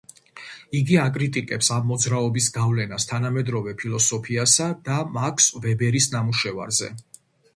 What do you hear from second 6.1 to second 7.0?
ნამუშევარზე.